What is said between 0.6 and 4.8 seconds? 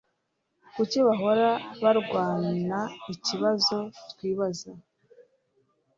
Kuki bahora barwanaikibazo twibaza